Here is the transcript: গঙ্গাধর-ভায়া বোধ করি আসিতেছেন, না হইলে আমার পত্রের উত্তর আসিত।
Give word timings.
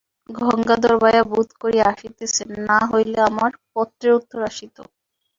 গঙ্গাধর-ভায়া 0.37 1.23
বোধ 1.31 1.49
করি 1.61 1.79
আসিতেছেন, 1.91 2.49
না 2.67 2.79
হইলে 2.91 3.19
আমার 3.29 3.51
পত্রের 3.73 4.13
উত্তর 4.19 4.39
আসিত। 4.49 4.75